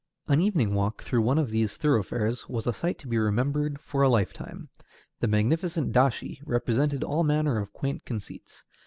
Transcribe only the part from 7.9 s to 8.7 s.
conceits.